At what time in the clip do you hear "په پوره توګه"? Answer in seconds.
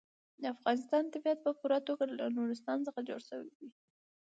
1.43-2.03